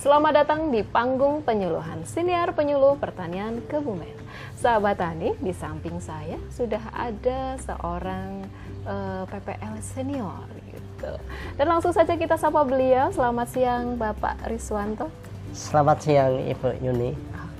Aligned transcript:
Selamat 0.00 0.32
datang 0.32 0.72
di 0.72 0.80
panggung 0.80 1.44
penyuluhan 1.44 2.08
Siniar 2.08 2.56
Penyuluh 2.56 2.96
Pertanian 2.96 3.60
Kebumen. 3.68 4.16
Sahabat 4.56 4.96
Tani, 4.96 5.36
di 5.36 5.52
samping 5.52 6.00
saya 6.00 6.40
sudah 6.48 6.80
ada 6.96 7.60
seorang 7.60 8.48
uh, 8.88 9.28
eh, 9.28 9.28
PPL 9.28 9.76
senior 9.84 10.48
gitu. 10.72 11.12
Dan 11.60 11.66
langsung 11.68 11.92
saja 11.92 12.16
kita 12.16 12.40
sapa 12.40 12.64
beliau. 12.64 13.12
Selamat 13.12 13.52
siang 13.52 14.00
Bapak 14.00 14.40
Riswanto. 14.48 15.12
Selamat 15.52 16.00
siang 16.00 16.48
Ibu 16.48 16.80
Yuni. 16.80 17.12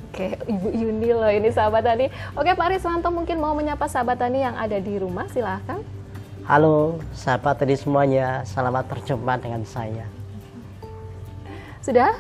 Oke, 0.09 0.41
Ibu 0.49 0.69
Yuni 0.73 1.13
loh 1.13 1.29
ini 1.29 1.53
sahabat 1.53 1.85
Tani. 1.85 2.09
Oke 2.41 2.57
Pak 2.57 2.73
Riswanto 2.73 3.13
mungkin 3.13 3.37
mau 3.37 3.53
menyapa 3.53 3.85
sahabat 3.85 4.17
Tani 4.17 4.41
yang 4.41 4.57
ada 4.57 4.81
di 4.81 4.97
rumah, 4.97 5.29
silahkan. 5.29 5.85
Halo 6.49 7.05
sahabat 7.13 7.61
tadi 7.61 7.77
semuanya, 7.77 8.49
selamat 8.49 8.89
berjumpa 8.89 9.37
dengan 9.45 9.61
saya. 9.69 10.20
Sudah? 11.81 12.13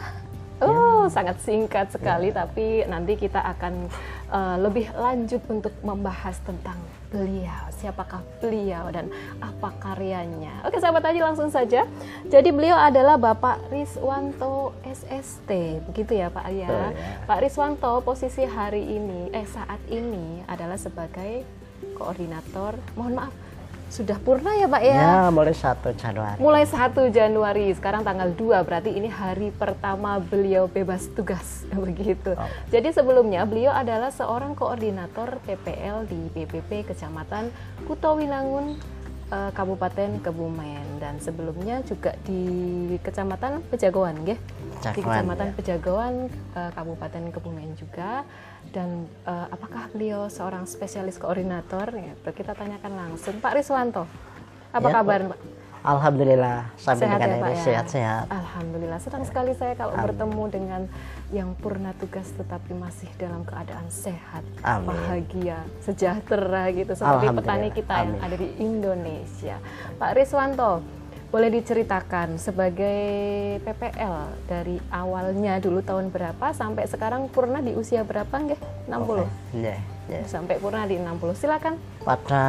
Oh, 0.60 1.08
ya. 1.08 1.16
sangat 1.16 1.40
singkat 1.40 1.88
sekali, 1.88 2.28
ya. 2.28 2.44
tapi 2.44 2.84
nanti 2.84 3.16
kita 3.16 3.40
akan 3.40 3.88
uh, 4.28 4.56
lebih 4.60 4.92
lanjut 4.92 5.40
untuk 5.48 5.72
membahas 5.80 6.36
tentang 6.44 6.76
beliau, 7.08 7.64
siapakah 7.80 8.20
beliau 8.44 8.92
dan 8.92 9.08
apa 9.40 9.72
karyanya. 9.80 10.60
Oke, 10.68 10.76
sahabat 10.76 11.00
aja 11.08 11.20
langsung 11.24 11.48
saja. 11.48 11.88
Jadi 12.28 12.52
beliau 12.52 12.76
adalah 12.76 13.16
Bapak 13.16 13.72
Riswanto 13.72 14.76
SST, 14.84 15.80
begitu 15.88 16.20
ya 16.20 16.28
Pak 16.28 16.46
ya. 16.52 16.68
Oh, 16.68 16.92
ya. 16.92 17.24
Pak 17.24 17.40
Riswanto 17.40 18.04
posisi 18.04 18.44
hari 18.44 18.84
ini, 18.84 19.32
eh 19.32 19.48
saat 19.48 19.80
ini 19.88 20.44
adalah 20.44 20.76
sebagai 20.76 21.42
koordinator. 21.96 22.76
Mohon 23.00 23.14
maaf, 23.16 23.34
sudah 23.90 24.16
purna 24.22 24.54
ya 24.54 24.70
Pak 24.70 24.82
ya? 24.86 25.02
Ya, 25.02 25.20
mulai 25.34 25.50
1 25.50 25.98
Januari. 25.98 26.38
Mulai 26.38 26.64
1 26.64 27.10
Januari, 27.10 27.66
sekarang 27.74 28.06
tanggal 28.06 28.30
2, 28.38 28.62
berarti 28.62 28.94
ini 28.94 29.10
hari 29.10 29.50
pertama 29.50 30.22
beliau 30.22 30.70
bebas 30.70 31.10
tugas, 31.10 31.66
begitu. 31.86 32.38
Oh. 32.38 32.48
Jadi 32.70 32.94
sebelumnya 32.94 33.42
beliau 33.42 33.74
adalah 33.74 34.14
seorang 34.14 34.54
koordinator 34.54 35.42
PPL 35.42 36.06
di 36.06 36.30
PPP 36.30 36.86
Kecamatan 36.86 37.50
Kutowinangun, 37.90 38.78
uh, 39.34 39.50
Kabupaten 39.50 40.22
Kebumen 40.22 41.02
dan 41.02 41.18
sebelumnya 41.18 41.82
juga 41.82 42.14
di 42.22 42.94
Kecamatan 43.02 43.66
Pejagoan, 43.74 44.22
ya? 44.82 44.92
Di 44.96 45.02
Kecamatan 45.04 45.48
ya. 45.50 45.54
Pejagoan, 45.56 46.14
uh, 46.56 46.70
Kabupaten 46.72 47.22
Kebumen 47.32 47.70
juga 47.76 48.24
dan 48.72 49.08
uh, 49.28 49.48
apakah 49.52 49.88
beliau 49.92 50.28
seorang 50.28 50.64
spesialis 50.64 51.16
koordinator 51.16 51.90
gitu. 51.92 52.28
kita 52.32 52.52
tanyakan 52.56 52.92
langsung 52.96 53.36
Pak 53.40 53.52
Riswanto 53.56 54.04
apa 54.70 54.86
ya, 54.86 54.94
kabar 55.02 55.20
Pak 55.34 55.60
Alhamdulillah 55.80 56.68
sampai 56.76 57.08
sehat 57.08 57.18
dengan 57.24 57.30
ya, 57.32 57.36
ini 57.40 57.56
ya? 57.56 57.64
sehat-sehat. 57.64 58.24
Alhamdulillah 58.28 59.00
senang 59.00 59.24
sekali 59.24 59.56
saya 59.56 59.72
kalau 59.72 59.96
Amin. 59.96 60.12
bertemu 60.12 60.44
dengan 60.52 60.82
yang 61.32 61.56
purna 61.56 61.96
tugas 61.96 62.28
tetapi 62.36 62.76
masih 62.76 63.08
dalam 63.16 63.48
keadaan 63.48 63.88
sehat, 63.88 64.44
Amin. 64.60 64.92
bahagia, 64.92 65.64
sejahtera 65.80 66.68
gitu 66.76 66.92
seperti 66.92 67.32
petani 67.32 67.68
kita 67.72 67.94
Amin. 67.96 68.12
yang 68.12 68.16
ada 68.20 68.36
di 68.36 68.48
Indonesia. 68.60 69.56
Pak 69.96 70.10
Riswanto, 70.20 70.84
boleh 71.30 71.46
diceritakan 71.46 72.42
sebagai 72.42 73.62
PPL 73.62 74.34
dari 74.50 74.82
awalnya 74.90 75.62
dulu 75.62 75.78
tahun 75.78 76.10
berapa 76.10 76.50
sampai 76.50 76.90
sekarang 76.90 77.30
purna 77.30 77.62
di 77.62 77.70
usia 77.78 78.02
berapa 78.02 78.34
nggih? 78.34 78.58
60. 78.90 78.90
Okay. 78.90 79.30
Yeah, 79.54 79.78
yeah. 80.10 80.26
Sampai 80.26 80.58
purna 80.58 80.90
di 80.90 80.98
60. 80.98 81.38
Silakan. 81.38 81.78
Pada 82.02 82.42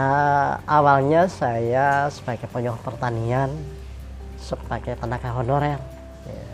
awalnya 0.66 1.30
saya 1.30 2.10
sebagai 2.10 2.50
penyuluh 2.50 2.82
pertanian 2.82 3.54
sebagai 4.42 4.98
tenaga 4.98 5.30
honorer 5.30 5.78
ya. 6.26 6.46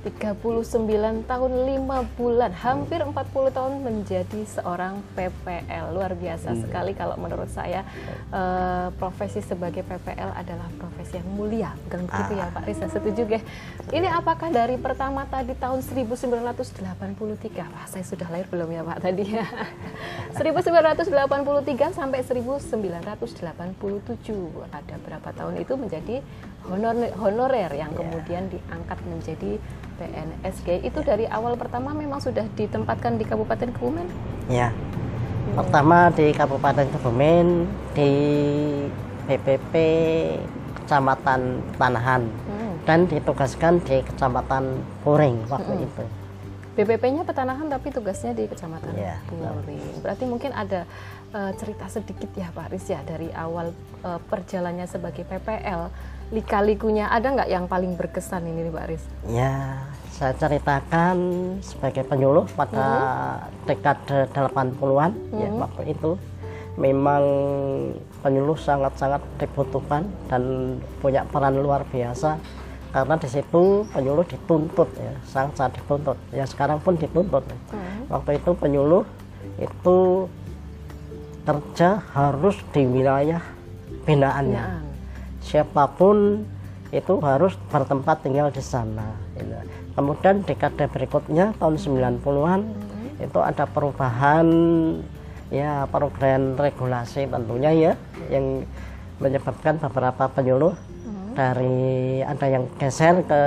39 0.03 1.23
tahun 1.23 1.51
5 1.63 2.19
bulan, 2.19 2.51
hampir 2.51 2.99
40 2.99 3.55
tahun 3.55 3.73
menjadi 3.79 4.41
seorang 4.43 4.99
PPL. 5.15 5.95
Luar 5.95 6.11
biasa 6.11 6.51
hmm. 6.51 6.59
sekali 6.67 6.91
kalau 6.91 7.15
menurut 7.15 7.47
saya 7.47 7.87
uh, 8.35 8.91
profesi 8.99 9.39
sebagai 9.39 9.79
PPL 9.87 10.35
adalah 10.35 10.67
profesi 10.75 11.15
yang 11.15 11.29
mulia. 11.31 11.71
Bukan 11.87 12.11
begitu 12.11 12.33
ya. 12.35 12.51
Pak 12.51 12.63
Risa? 12.67 12.91
Setuju 12.91 13.21
gak? 13.31 13.43
Ini 13.95 14.11
apakah 14.11 14.51
dari 14.51 14.75
pertama 14.75 15.23
tadi 15.23 15.55
tahun 15.55 15.79
1983? 15.79 17.63
Wah, 17.63 17.87
saya 17.87 18.03
sudah 18.03 18.27
lahir 18.27 18.51
belum 18.51 18.75
ya 18.75 18.83
Pak 18.83 18.99
tadi 19.07 19.23
ya? 19.39 19.47
1983 20.35 21.95
sampai 21.95 22.19
1987. 22.27 23.07
Ada 24.67 24.95
berapa 24.99 25.29
tahun 25.31 25.63
itu 25.63 25.73
menjadi 25.79 26.19
honor 26.71 26.95
honorer 27.19 27.71
yang 27.75 27.91
yeah. 27.91 27.99
kemudian 27.99 28.43
diangkat 28.47 28.99
menjadi 29.07 29.51
PNSG 29.99 30.67
itu 30.87 30.99
yeah. 31.03 31.07
dari 31.07 31.25
awal 31.27 31.59
pertama 31.59 31.91
memang 31.91 32.23
sudah 32.23 32.47
ditempatkan 32.55 33.19
di 33.19 33.25
Kabupaten 33.27 33.69
Kebumen? 33.75 34.07
Ya, 34.47 34.71
hmm. 34.71 35.59
pertama 35.59 36.11
di 36.15 36.31
Kabupaten 36.31 36.87
Kebumen 36.87 37.67
di 37.91 38.11
PPP 39.27 39.73
Kecamatan 40.83 41.63
Tanahan 41.79 42.23
hmm. 42.27 42.73
dan 42.87 43.07
ditugaskan 43.07 43.79
di 43.83 44.03
Kecamatan 44.03 44.83
Puring 45.03 45.47
waktu 45.47 45.73
hmm. 45.79 45.87
itu. 45.87 46.05
BPP-nya 46.73 47.21
petanahan 47.21 47.69
tapi 47.69 47.93
tugasnya 47.93 48.33
di 48.33 48.49
Kecamatan 48.49 48.97
yeah. 48.97 49.21
Puring. 49.29 50.01
Berarti 50.01 50.25
mungkin 50.25 50.49
ada 50.57 50.89
uh, 51.29 51.53
cerita 51.53 51.85
sedikit 51.85 52.33
ya 52.33 52.49
Pak 52.49 52.73
Riz 52.73 52.89
ya 52.89 52.97
dari 53.05 53.29
awal 53.29 53.69
uh, 54.01 54.17
perjalannya 54.25 54.89
sebagai 54.89 55.21
PPL 55.21 55.93
lika-likunya 56.33 57.13
ada 57.13 57.29
nggak 57.29 57.49
yang 57.49 57.65
paling 57.69 57.93
berkesan 57.93 58.49
ini 58.49 58.65
Pak 58.73 58.85
Riz? 58.89 59.05
Ya, 59.29 59.85
saya 60.09 60.33
ceritakan 60.33 61.17
sebagai 61.61 62.01
penyuluh 62.09 62.49
pada 62.57 62.85
hmm. 63.45 63.69
dekade 63.69 64.19
80-an 64.33 65.11
hmm. 65.13 65.37
ya 65.37 65.49
waktu 65.53 65.81
itu 65.93 66.17
memang 66.73 67.23
penyuluh 68.25 68.57
sangat-sangat 68.57 69.21
dibutuhkan 69.37 70.09
dan 70.25 70.75
punya 70.97 71.21
peran 71.29 71.61
luar 71.61 71.85
biasa 71.85 72.41
karena 72.89 73.13
di 73.17 73.29
situ 73.29 73.85
penyuluh 73.93 74.25
dituntut 74.25 74.89
ya 74.97 75.13
sangat-sangat 75.29 75.81
dituntut 75.81 76.17
ya 76.33 76.45
sekarang 76.49 76.81
pun 76.81 76.97
dituntut 76.97 77.45
hmm. 77.45 78.09
waktu 78.09 78.41
itu 78.41 78.57
penyuluh 78.57 79.05
itu 79.61 80.25
kerja 81.45 82.01
harus 82.13 82.57
di 82.73 82.89
wilayah 82.89 83.41
binaannya 84.05 84.65
ya 84.81 84.92
siapa 85.43 85.85
pun 85.91 86.47
itu 86.93 87.13
harus 87.19 87.57
bertempat 87.73 88.23
tinggal 88.23 88.53
di 88.53 88.63
sana. 88.63 89.17
Gitu. 89.35 89.53
Kemudian 89.93 90.41
dekade 90.45 90.85
berikutnya 90.89 91.53
tahun 91.57 91.75
90-an 91.77 92.61
hmm. 92.65 93.25
itu 93.25 93.39
ada 93.41 93.65
perubahan 93.65 94.47
ya 95.53 95.85
program 95.85 96.57
regulasi 96.57 97.29
tentunya 97.29 97.71
ya 97.73 97.93
yang 98.33 98.65
menyebabkan 99.21 99.77
beberapa 99.77 100.25
penyuluh 100.33 100.73
hmm. 100.73 101.37
dari 101.37 102.21
ada 102.25 102.45
yang 102.49 102.65
geser 102.81 103.21
ke 103.21 103.41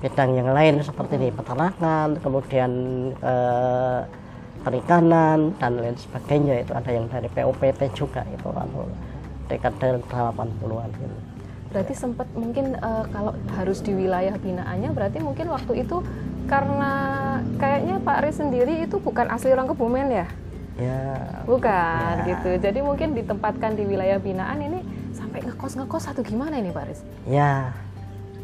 bidang 0.00 0.32
yang 0.32 0.50
lain 0.56 0.80
seperti 0.80 1.20
di 1.20 1.28
peternakan, 1.28 2.16
kemudian 2.24 2.72
ke 3.20 3.36
perikanan 4.64 5.52
dan 5.56 5.72
lain 5.76 5.96
sebagainya 5.96 6.64
itu 6.64 6.72
ada 6.72 6.90
yang 6.92 7.08
dari 7.08 7.28
PUPT 7.32 7.80
juga 7.96 8.24
itu 8.28 8.48
lalu 8.48 8.88
dekade 9.50 9.98
80-an 10.06 10.90
gitu. 10.94 11.16
Berarti 11.70 11.94
sempat 11.94 12.26
mungkin 12.34 12.74
uh, 12.82 13.06
kalau 13.14 13.34
harus 13.54 13.78
di 13.82 13.94
wilayah 13.94 14.34
binaannya 14.34 14.90
berarti 14.90 15.22
mungkin 15.22 15.50
waktu 15.54 15.86
itu 15.86 16.02
karena 16.50 16.92
kayaknya 17.62 18.02
Pak 18.02 18.18
Riz 18.26 18.42
sendiri 18.42 18.82
itu 18.82 18.98
bukan 18.98 19.30
asli 19.30 19.54
orang 19.54 19.70
Kebumen 19.70 20.10
ya? 20.10 20.26
Ya. 20.78 21.04
Bukan 21.46 22.14
ya. 22.26 22.34
gitu. 22.34 22.50
Jadi 22.58 22.78
mungkin 22.82 23.14
ditempatkan 23.14 23.78
di 23.78 23.86
wilayah 23.86 24.18
binaan 24.18 24.58
ini 24.58 24.82
sampai 25.14 25.46
ngekos 25.46 25.78
ngekos 25.78 26.10
atau 26.10 26.22
gimana 26.26 26.58
ini 26.58 26.74
Pak 26.74 26.84
Riz? 26.90 27.00
Ya, 27.30 27.70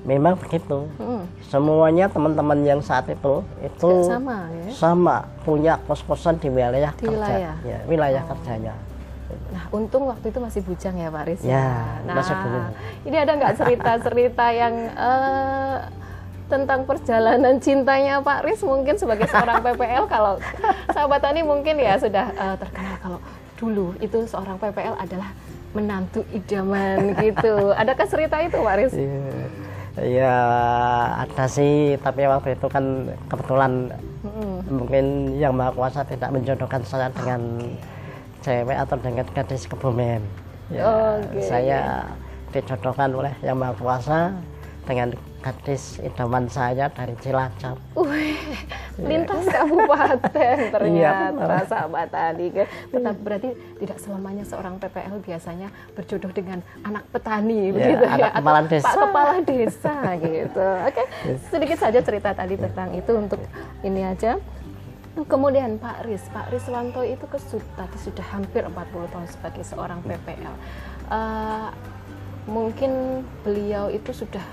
memang 0.06 0.38
begitu. 0.38 0.86
Hmm. 1.02 1.26
Semuanya 1.50 2.06
teman-teman 2.06 2.62
yang 2.62 2.78
saat 2.78 3.10
itu 3.10 3.42
itu 3.58 3.90
sama, 4.06 4.46
ya? 4.54 4.70
sama 4.70 5.16
punya 5.42 5.74
kos-kosan 5.90 6.38
di 6.38 6.46
wilayah 6.46 6.94
di 6.94 7.10
kerja, 7.10 7.14
wilayah, 7.18 7.54
ya, 7.66 7.78
wilayah 7.90 8.22
oh. 8.22 8.28
kerjanya. 8.30 8.74
Nah, 9.26 9.64
untung 9.74 10.06
waktu 10.06 10.30
itu 10.30 10.38
masih 10.38 10.60
bujang 10.62 10.94
ya 10.98 11.10
Pak 11.10 11.24
Riz. 11.26 11.42
Ya, 11.42 11.98
nah, 12.06 12.14
masih 12.18 12.34
ini 13.02 13.16
ada 13.18 13.32
nggak 13.34 13.54
cerita-cerita 13.58 14.46
yang 14.54 14.74
uh, 14.94 15.76
tentang 16.46 16.86
perjalanan 16.86 17.58
cintanya 17.58 18.22
Pak 18.22 18.46
Riz 18.46 18.62
mungkin 18.62 18.94
sebagai 18.94 19.26
seorang 19.26 19.62
PPL 19.66 20.06
kalau 20.06 20.38
sahabat 20.94 21.18
Tani 21.18 21.42
mungkin 21.42 21.74
ya 21.78 21.98
sudah 21.98 22.30
uh, 22.38 22.54
terkenal 22.54 22.94
kalau 23.02 23.18
dulu 23.58 23.98
itu 23.98 24.22
seorang 24.30 24.54
PPL 24.62 24.94
adalah 24.94 25.34
menantu 25.74 26.22
idaman 26.30 27.12
gitu. 27.18 27.74
Adakah 27.74 28.06
cerita 28.06 28.36
itu 28.40 28.58
Pak 28.62 28.76
Riz? 28.78 28.94
Yeah. 28.94 29.66
Ya 29.96 30.36
ada 31.24 31.48
sih, 31.48 31.96
tapi 32.04 32.28
waktu 32.28 32.52
itu 32.52 32.68
kan 32.68 33.08
kebetulan 33.32 33.88
hmm. 34.28 34.56
mungkin 34.68 35.04
yang 35.40 35.56
maha 35.56 35.72
kuasa 35.72 36.04
tidak 36.04 36.36
menjodohkan 36.36 36.84
saya 36.84 37.08
dengan 37.16 37.40
cewek 38.46 38.78
atau 38.78 38.96
dengan 39.02 39.26
gadis 39.34 39.66
kebumen. 39.66 40.22
Ya, 40.70 41.18
okay. 41.18 41.42
Saya 41.42 41.80
dijodohkan 42.54 43.10
oleh 43.10 43.34
yang 43.42 43.58
maha 43.58 43.74
kuasa 43.74 44.38
dengan 44.86 45.10
gadis 45.42 45.98
idaman 45.98 46.46
saya 46.46 46.86
dari 46.90 47.14
Cilacap. 47.18 47.74
Wih, 47.98 48.38
lintas 49.02 49.46
ya. 49.50 49.62
kabupaten 49.62 50.56
ternyata 50.74 51.42
iya, 51.42 51.62
sahabat 51.66 52.06
tadi. 52.10 52.46
Tetap 52.54 53.14
iya. 53.18 53.22
berarti 53.22 53.50
tidak 53.82 53.98
selamanya 53.98 54.44
seorang 54.46 54.78
PPL 54.78 55.18
biasanya 55.26 55.68
berjodoh 55.98 56.30
dengan 56.30 56.62
anak 56.86 57.02
petani 57.10 57.70
ya, 57.70 57.74
begitu 57.74 58.04
ya, 58.06 58.14
ya 58.14 58.28
kepala 58.30 58.58
atau 58.62 58.70
desa. 58.70 58.86
Pak 58.86 58.94
kepala 58.94 59.34
desa 59.42 59.96
gitu. 60.22 60.66
Oke, 60.88 60.94
okay. 60.94 61.06
sedikit 61.50 61.78
saja 61.82 61.98
cerita 61.98 62.30
tadi 62.30 62.54
tentang 62.54 62.88
itu 62.94 63.12
untuk 63.14 63.42
ini 63.82 64.02
aja. 64.06 64.38
Kemudian 65.24 65.80
Pak 65.80 66.04
Riz, 66.04 66.28
Pak 66.28 66.52
Rizwanto 66.52 67.00
itu 67.00 67.24
ke 67.24 67.40
tadi 67.72 67.96
sudah 67.96 68.26
hampir 68.36 68.68
40 68.68 69.08
tahun 69.08 69.28
sebagai 69.32 69.64
seorang 69.64 70.04
PPL. 70.04 70.44
Uh, 70.44 70.52
eh, 71.08 71.68
mungkin 72.44 73.24
beliau 73.40 73.88
itu 73.88 74.12
sudah 74.12 74.44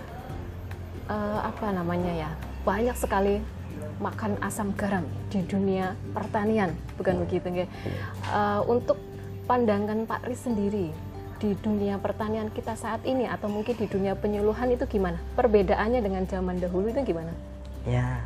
uh, 1.11 1.43
apa 1.43 1.67
namanya 1.75 2.15
ya 2.15 2.29
banyak 2.63 2.95
sekali 2.95 3.43
makan 3.99 4.39
asam 4.39 4.71
garam 4.79 5.03
di 5.27 5.43
dunia 5.43 5.99
pertanian 6.15 6.71
bukan 6.95 7.21
begitu 7.27 7.45
nggak 7.45 7.69
uh, 8.31 8.63
untuk 8.65 8.95
pandangan 9.45 10.07
Pak 10.07 10.31
Riz 10.31 10.47
sendiri 10.47 10.95
di 11.43 11.49
dunia 11.59 11.99
pertanian 11.99 12.47
kita 12.55 12.79
saat 12.79 13.03
ini 13.03 13.27
atau 13.27 13.51
mungkin 13.51 13.75
di 13.75 13.83
dunia 13.91 14.15
penyuluhan 14.15 14.71
itu 14.71 14.87
gimana? 14.87 15.19
Perbedaannya 15.35 15.99
dengan 15.99 16.23
zaman 16.23 16.55
dahulu 16.63 16.87
itu 16.87 17.03
gimana? 17.03 17.35
Ya 17.83 18.23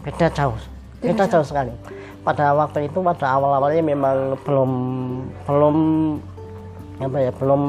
beda 0.00 0.32
jauh 0.32 0.79
beda 1.00 1.24
jauh 1.26 1.46
sekali. 1.46 1.72
Pada 2.20 2.52
waktu 2.52 2.86
itu 2.86 3.00
pada 3.00 3.26
awal-awalnya 3.40 3.80
memang 3.80 4.36
belum 4.44 4.70
belum 5.48 5.76
apa 7.00 7.18
ya 7.18 7.32
belum 7.32 7.62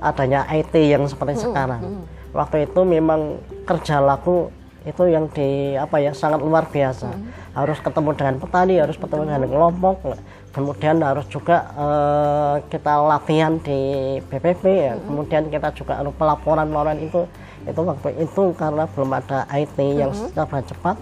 adanya 0.00 0.48
IT 0.48 0.72
yang 0.72 1.04
seperti 1.04 1.36
hmm, 1.36 1.44
sekarang. 1.44 1.82
hmm 1.84 2.20
waktu 2.32 2.66
itu 2.70 2.80
memang 2.86 3.42
kerja 3.66 3.98
laku 3.98 4.50
itu 4.88 5.12
yang 5.12 5.28
di 5.28 5.76
apa 5.76 6.00
ya 6.00 6.16
sangat 6.16 6.40
luar 6.40 6.64
biasa. 6.72 7.12
Hmm. 7.12 7.28
harus 7.50 7.82
ketemu 7.82 8.10
dengan 8.14 8.34
petani 8.38 8.74
harus 8.78 8.96
ketemu 8.96 9.22
dengan 9.26 9.44
kelompok 9.50 9.96
kemudian 10.54 11.02
harus 11.02 11.26
juga 11.28 11.68
uh, 11.74 12.54
kita 12.70 12.94
latihan 13.04 13.58
di 13.60 13.78
BPP 14.30 14.64
ya. 14.64 14.94
Hmm. 14.96 15.04
kemudian 15.04 15.42
kita 15.52 15.68
juga 15.76 16.00
harus 16.00 16.14
pelaporan 16.16 16.70
pelaporan 16.70 16.96
itu 17.02 17.26
itu 17.68 17.80
waktu 17.84 18.10
itu 18.24 18.42
karena 18.56 18.88
belum 18.88 19.10
ada 19.12 19.44
IT 19.52 19.76
yang 19.76 20.14
hmm. 20.14 20.32
secara 20.32 20.64
cepat 20.64 20.96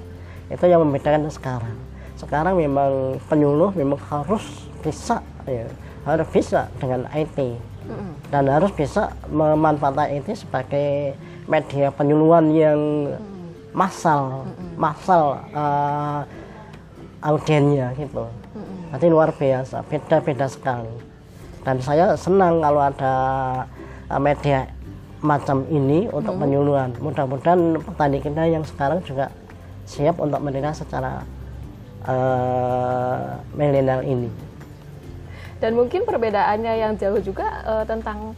itu 0.48 0.64
yang 0.64 0.80
membedakan 0.84 1.28
sekarang. 1.28 1.76
Sekarang 2.18 2.58
memang 2.58 3.20
penyuluh 3.30 3.70
memang 3.76 4.00
harus 4.10 4.42
bisa 4.82 5.22
ya 5.46 5.68
harus 6.08 6.28
bisa 6.32 6.66
dengan 6.80 7.04
IT 7.12 7.36
dan 8.28 8.44
harus 8.48 8.72
bisa 8.72 9.12
memanfaatkan 9.28 10.12
ini 10.12 10.32
sebagai 10.36 11.16
media 11.48 11.88
penyuluhan 11.92 12.52
yang 12.52 12.80
massal 13.72 14.44
massal 14.76 15.40
uh, 15.52 16.24
audiennya 17.24 17.92
gitu. 17.96 18.24
Nanti 18.88 19.06
luar 19.08 19.32
biasa 19.36 19.84
beda-beda 19.84 20.48
sekali. 20.48 20.92
Dan 21.64 21.82
saya 21.84 22.16
senang 22.16 22.64
kalau 22.64 22.80
ada 22.80 23.14
uh, 24.08 24.20
media 24.20 24.64
macam 25.20 25.66
ini 25.68 26.06
untuk 26.08 26.38
hmm. 26.38 26.42
penyuluhan. 26.42 26.90
Mudah-mudahan 27.02 27.60
petani 27.82 28.18
kita 28.22 28.42
yang 28.46 28.64
sekarang 28.64 29.02
juga 29.02 29.28
siap 29.88 30.20
untuk 30.20 30.44
menerima 30.44 30.76
secara 30.76 31.24
uh, 32.04 33.40
milenial 33.56 34.04
ini 34.04 34.28
dan 35.58 35.74
mungkin 35.74 36.04
perbedaannya 36.04 36.72
yang 36.76 36.92
jauh 37.00 37.18
juga 37.24 37.64
uh, 37.64 37.84
tentang 37.88 38.36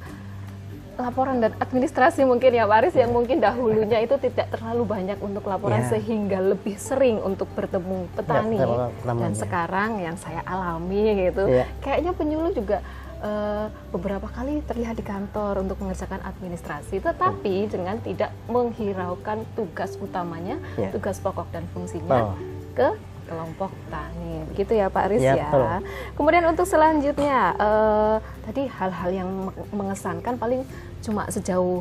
laporan 1.00 1.40
dan 1.40 1.56
administrasi 1.56 2.28
mungkin 2.28 2.52
ya 2.52 2.68
Pak 2.68 2.76
Aris 2.84 2.94
yang 2.94 3.10
mungkin 3.10 3.40
dahulunya 3.40 4.04
itu 4.04 4.20
tidak 4.20 4.52
terlalu 4.52 4.84
banyak 4.84 5.18
untuk 5.24 5.48
laporan 5.48 5.80
yeah. 5.80 5.90
sehingga 5.96 6.38
lebih 6.44 6.76
sering 6.76 7.16
untuk 7.24 7.48
bertemu 7.56 8.04
petani 8.12 8.60
yeah, 8.60 8.92
dan 9.08 9.32
sekarang 9.32 10.04
yang 10.04 10.16
saya 10.20 10.44
alami 10.44 11.28
gitu 11.28 11.48
yeah. 11.48 11.66
kayaknya 11.80 12.12
penyuluh 12.12 12.52
juga 12.52 12.84
uh, 13.20 13.66
beberapa 13.92 14.26
kali 14.28 14.64
terlihat 14.64 14.98
di 14.98 15.04
kantor 15.04 15.62
untuk 15.62 15.80
mengerjakan 15.80 16.20
administrasi 16.24 17.00
tetapi 17.00 17.66
hmm. 17.66 17.70
dengan 17.70 17.96
tidak 18.00 18.30
menghiraukan 18.48 19.44
tugas 19.54 19.96
utamanya 20.00 20.58
yeah. 20.76 20.92
tugas 20.92 21.20
pokok 21.20 21.48
dan 21.52 21.64
fungsinya 21.72 22.32
oh. 22.32 22.36
ke 22.74 22.88
kelompok 23.30 23.70
tani. 23.86 24.42
Begitu 24.50 24.74
ya 24.74 24.90
Pak 24.90 25.06
Riz 25.06 25.22
ya. 25.22 25.38
ya. 25.38 25.78
Kemudian 26.18 26.42
untuk 26.50 26.66
selanjutnya 26.66 27.54
uh, 27.54 28.18
tadi 28.42 28.66
hal-hal 28.66 29.10
yang 29.14 29.30
mengesankan 29.70 30.34
paling 30.34 30.66
cuma 30.98 31.30
sejauh 31.30 31.78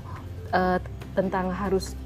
uh, 0.53 0.77
tentang 1.17 1.49
harus 1.49 1.97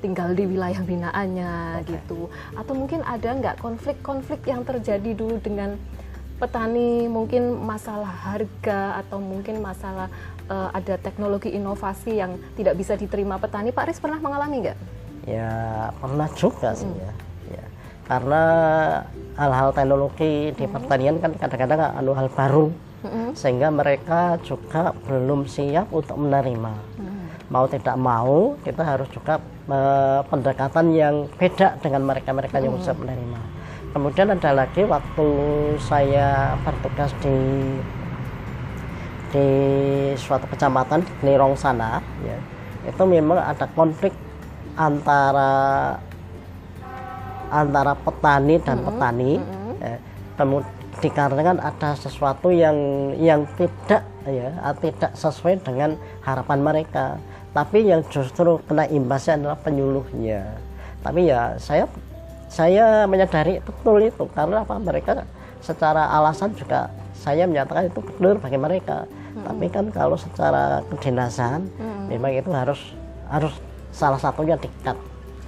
tinggal 0.00 0.32
di 0.32 0.48
wilayah 0.48 0.80
binaannya 0.80 1.84
okay. 1.84 2.00
gitu. 2.00 2.32
Atau 2.56 2.72
mungkin 2.72 3.04
ada 3.04 3.36
nggak 3.36 3.60
konflik-konflik 3.60 4.48
yang 4.48 4.64
terjadi 4.64 5.12
dulu 5.12 5.36
dengan 5.44 5.76
petani 6.36 7.08
mungkin 7.08 7.56
masalah 7.64 8.12
harga 8.12 9.00
atau 9.00 9.16
mungkin 9.18 9.64
masalah 9.64 10.12
uh, 10.52 10.68
ada 10.76 11.00
teknologi 11.00 11.52
inovasi 11.56 12.20
yang 12.20 12.36
tidak 12.54 12.76
bisa 12.76 12.92
diterima 12.94 13.40
petani. 13.40 13.72
Pak 13.72 13.88
Riz 13.88 13.98
pernah 13.98 14.20
mengalami 14.20 14.68
nggak? 14.68 14.78
Ya 15.26 15.90
pernah 15.96 16.28
juga 16.36 16.76
sih 16.76 16.86
hmm. 16.86 17.02
ya. 17.02 17.12
Karena 18.06 18.42
hal-hal 19.34 19.74
teknologi 19.74 20.54
di 20.54 20.64
pertanian 20.70 21.18
kan 21.18 21.34
kadang-kadang 21.34 21.90
anu 21.98 22.14
hal 22.14 22.30
baru. 22.30 22.70
Sehingga 23.38 23.70
mereka 23.70 24.38
juga 24.42 24.90
belum 25.06 25.46
siap 25.46 25.90
untuk 25.94 26.18
menerima. 26.18 26.72
Mau 27.50 27.66
tidak 27.70 27.94
mau 27.94 28.58
kita 28.66 28.82
harus 28.82 29.06
juga 29.14 29.38
uh, 29.70 30.22
pendekatan 30.26 30.90
yang 30.90 31.30
beda 31.38 31.78
dengan 31.78 32.02
mereka-mereka 32.02 32.58
yang 32.58 32.74
bisa 32.74 32.90
menerima 32.94 33.55
kemudian 33.96 34.28
ada 34.28 34.52
lagi 34.52 34.84
waktu 34.84 35.26
saya 35.80 36.52
bertugas 36.60 37.16
di 37.24 37.32
di 39.32 39.48
suatu 40.20 40.44
kecamatan 40.52 41.00
di 41.00 41.12
Nirong 41.24 41.56
sana 41.56 42.04
ya 42.20 42.36
itu 42.84 43.02
memang 43.08 43.40
ada 43.40 43.64
konflik 43.72 44.12
antara 44.76 45.96
antara 47.48 47.96
petani 47.96 48.60
dan 48.60 48.76
mm-hmm. 48.76 48.88
petani 48.92 49.32
mm-hmm. 49.40 49.74
ya, 49.80 49.96
kemudian 50.36 50.74
dikarenakan 50.96 51.58
ada 51.64 51.96
sesuatu 51.96 52.52
yang 52.52 52.76
yang 53.16 53.48
tidak 53.56 54.04
ya 54.28 54.52
tidak 54.76 55.12
sesuai 55.16 55.64
dengan 55.64 55.96
harapan 56.20 56.60
mereka 56.60 57.16
tapi 57.56 57.88
yang 57.88 58.04
justru 58.12 58.60
kena 58.68 58.84
imbasnya 58.92 59.40
adalah 59.40 59.56
penyuluhnya 59.56 60.60
tapi 61.00 61.32
ya 61.32 61.56
saya 61.56 61.88
saya 62.46 63.04
menyadari 63.10 63.58
betul 63.60 63.98
itu 64.02 64.24
karena 64.32 64.62
apa 64.62 64.78
mereka 64.78 65.26
secara 65.60 66.08
alasan 66.14 66.54
juga 66.54 66.90
saya 67.16 67.48
menyatakan 67.48 67.90
itu 67.90 68.00
benar 68.16 68.38
bagi 68.38 68.58
mereka 68.60 69.04
hmm. 69.06 69.44
tapi 69.44 69.66
kan 69.72 69.86
kalau 69.90 70.14
secara 70.14 70.80
kedinasan 70.86 71.66
hmm. 71.74 72.06
memang 72.12 72.30
itu 72.38 72.50
harus 72.54 72.80
harus 73.26 73.54
salah 73.90 74.20
satunya 74.20 74.54
dikat 74.54 74.94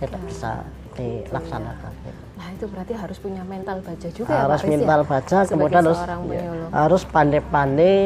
tidak 0.03 0.21
hmm. 0.23 0.29
bisa 0.31 0.53
dilaksanakan. 0.99 1.93
Nah 2.35 2.49
itu 2.55 2.65
berarti 2.67 2.93
harus 2.95 3.19
punya 3.23 3.43
mental 3.47 3.79
baja 3.83 4.09
juga 4.11 4.35
harus 4.35 4.63
ya 4.63 4.67
Pak 4.67 4.71
mental 4.75 5.01
ya? 5.01 5.07
baja, 5.07 5.37
kemudian 5.47 5.83
harus 5.87 6.01
ya, 6.03 6.43
harus 6.75 7.03
pandai-pandai 7.07 7.97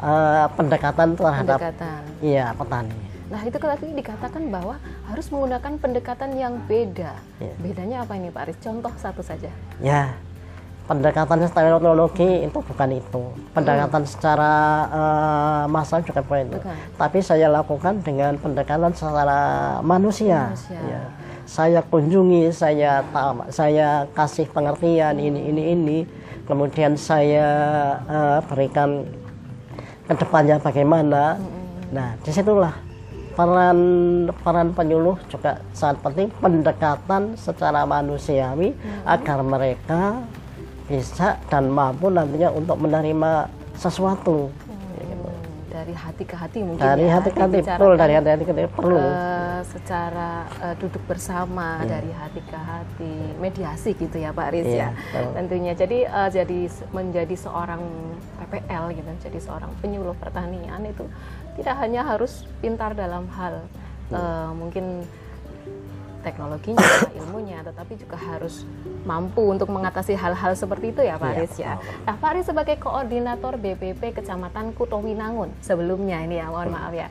uh, 0.00 0.46
pendekatan 0.56 1.08
terhadap 1.16 1.58
pendekatan. 1.60 2.00
iya 2.24 2.46
petani. 2.56 3.09
Nah 3.30 3.40
itu 3.46 3.56
tadi 3.56 3.86
dikatakan 3.94 4.42
bahwa 4.50 4.76
harus 5.06 5.26
menggunakan 5.30 5.78
pendekatan 5.78 6.34
yang 6.34 6.58
beda. 6.66 7.14
Ya. 7.38 7.54
Bedanya 7.62 7.96
apa 8.02 8.18
ini 8.18 8.28
Pak 8.34 8.42
Aris? 8.50 8.58
Contoh 8.58 8.90
satu 8.98 9.22
saja. 9.22 9.48
Ya, 9.78 10.18
pendekatan 10.90 11.46
secara 11.46 11.78
teknologi 11.78 12.26
itu 12.42 12.58
bukan 12.58 12.90
itu 12.98 13.22
pendekatan 13.54 14.02
hmm. 14.02 14.10
secara 14.10 14.52
uh, 14.90 15.64
masa 15.70 16.02
juga 16.02 16.18
bukan 16.18 16.50
itu 16.50 16.58
bukan. 16.58 16.74
tapi 16.98 17.18
saya 17.22 17.46
lakukan 17.46 18.02
dengan 18.02 18.34
pendekatan 18.34 18.90
secara 18.90 19.78
manusia, 19.86 20.50
manusia. 20.50 20.82
Ya 20.90 21.02
saya 21.50 21.82
kunjungi, 21.82 22.54
saya 22.54 23.02
saya 23.50 24.06
kasih 24.14 24.46
pengertian 24.54 25.18
ini 25.18 25.50
ini 25.50 25.62
ini, 25.74 25.98
kemudian 26.46 26.94
saya 26.94 27.50
uh, 28.06 28.38
berikan 28.46 29.02
ke 30.06 30.14
depannya 30.14 30.62
bagaimana. 30.62 31.42
Nah 31.90 32.14
di 32.22 32.30
situlah 32.30 32.70
peran 33.34 33.78
peran 34.42 34.68
penyuluh 34.74 35.16
juga 35.30 35.62
sangat 35.70 36.02
penting 36.02 36.28
pendekatan 36.38 37.34
secara 37.38 37.86
manusiawi 37.86 38.74
hmm. 38.74 39.06
agar 39.06 39.38
mereka 39.42 40.02
bisa 40.90 41.38
dan 41.46 41.70
mampu 41.70 42.10
nantinya 42.10 42.50
untuk 42.50 42.76
menerima 42.82 43.46
sesuatu 43.78 44.50
dari 45.70 45.94
hati 45.94 46.26
ke 46.26 46.34
hati 46.34 46.58
mungkin 46.66 46.82
dari 46.82 47.06
ya, 47.06 47.22
hati 47.22 47.30
ke 47.30 47.40
hati 47.40 47.58
betul 47.62 47.92
dari 47.94 48.12
hati 48.18 48.44
ke 48.44 48.52
hati 48.52 48.66
perlu. 48.74 48.98
uh, 48.98 49.62
secara 49.62 50.30
uh, 50.58 50.74
duduk 50.76 51.02
bersama 51.06 51.80
yeah. 51.80 51.88
dari 51.96 52.10
hati 52.10 52.40
ke 52.42 52.58
hati 52.58 53.14
mediasi 53.38 53.94
gitu 53.94 54.18
ya 54.18 54.34
Pak 54.34 54.50
Riz 54.50 54.66
yeah, 54.66 54.90
ya 55.14 55.30
tentunya. 55.38 55.72
Jadi 55.78 56.04
uh, 56.04 56.26
jadi 56.26 56.60
menjadi 56.90 57.34
seorang 57.38 57.80
PPL 58.42 58.84
gitu 58.98 59.10
jadi 59.30 59.38
seorang 59.38 59.70
penyuluh 59.78 60.18
pertanian 60.18 60.82
itu 60.82 61.06
tidak 61.62 61.76
hanya 61.78 62.02
harus 62.02 62.48
pintar 62.58 62.98
dalam 62.98 63.30
hal 63.30 63.62
uh, 64.10 64.50
mungkin 64.56 65.06
teknologinya, 66.20 66.84
ilmunya, 67.18 67.64
tetapi 67.64 67.96
juga 67.96 68.16
harus 68.16 68.64
mampu 69.04 69.42
untuk 69.48 69.72
mengatasi 69.72 70.14
hal-hal 70.14 70.52
seperti 70.52 70.92
itu 70.92 71.00
ya 71.00 71.16
Pak 71.16 71.32
iya, 71.32 71.38
Riz 71.40 71.54
ya. 71.56 71.74
Nah 72.04 72.14
Pak 72.20 72.30
Riz 72.36 72.46
sebagai 72.48 72.76
koordinator 72.76 73.56
BPP 73.56 74.20
Kecamatan 74.20 74.76
Kutowinangun 74.76 75.50
sebelumnya 75.64 76.20
ini 76.22 76.38
ya, 76.38 76.46
mohon 76.52 76.70
maaf 76.70 76.92
ya. 76.92 77.08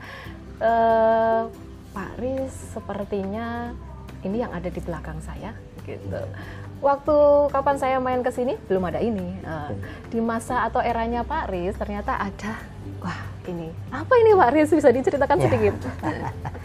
Uh, 0.60 1.50
Pak 1.92 2.12
Riz 2.22 2.54
sepertinya 2.72 3.74
ini 4.22 4.44
yang 4.44 4.52
ada 4.54 4.70
di 4.70 4.82
belakang 4.84 5.18
saya 5.26 5.56
gitu. 5.88 6.22
Waktu 6.80 7.16
kapan 7.52 7.76
saya 7.76 7.98
main 8.00 8.24
ke 8.24 8.32
sini 8.32 8.56
belum 8.70 8.88
ada 8.88 9.04
ini. 9.04 9.36
Uh, 9.44 9.74
di 10.08 10.24
masa 10.24 10.70
atau 10.70 10.80
eranya 10.80 11.26
Pak 11.26 11.52
Riz 11.52 11.76
ternyata 11.76 12.16
ada. 12.16 12.54
Wah 13.04 13.20
ini 13.50 13.74
apa 13.90 14.14
ini 14.22 14.32
Pak 14.38 14.50
Riz 14.54 14.70
bisa 14.72 14.94
diceritakan 14.94 15.38
ya. 15.42 15.44
sedikit? 15.50 15.76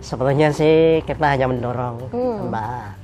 sebetulnya 0.00 0.48
sih 0.54 1.02
kita 1.02 1.34
hanya 1.34 1.46
mendorong 1.50 2.10
hmm. 2.10 2.50
mbak 2.50 2.98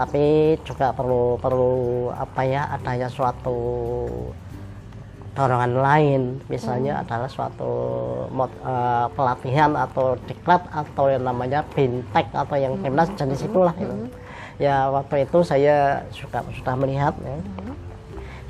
tapi 0.00 0.56
juga 0.64 0.96
perlu 0.96 1.36
perlu 1.36 2.08
apa 2.16 2.40
ya 2.46 2.62
adanya 2.72 3.06
suatu 3.10 3.58
dorongan 5.36 5.72
lain 5.78 6.22
misalnya 6.50 6.98
hmm. 6.98 7.02
adalah 7.06 7.30
suatu 7.30 7.72
mod, 8.34 8.50
uh, 8.66 9.06
pelatihan 9.14 9.76
atau 9.78 10.18
diklat 10.26 10.62
atau 10.74 11.06
yang 11.06 11.22
namanya 11.22 11.62
bintek 11.76 12.26
atau 12.34 12.56
yang 12.58 12.74
hmm. 12.76 12.82
timnas 12.82 13.10
jenis 13.14 13.46
itulah 13.46 13.74
hmm. 13.76 13.82
itu 13.84 13.96
ya 14.60 14.90
waktu 14.90 15.24
itu 15.24 15.38
saya 15.46 16.04
sudah 16.10 16.42
sudah 16.52 16.74
melihat 16.74 17.14
ya 17.22 17.36
hmm. 17.38 17.74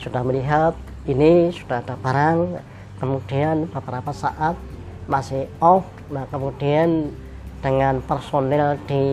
sudah 0.01 0.23
melihat 0.25 0.75
ini 1.05 1.53
sudah 1.53 1.85
ada 1.85 1.95
barang 2.01 2.63
kemudian 2.99 3.69
beberapa 3.69 4.11
saat 4.11 4.57
masih 5.05 5.51
off 5.61 5.85
nah 6.09 6.25
kemudian 6.33 7.13
dengan 7.61 8.01
personil 8.05 8.77
di 8.89 9.05